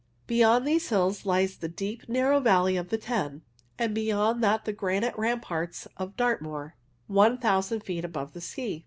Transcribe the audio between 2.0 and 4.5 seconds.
narrow valley of the Teign, and beyond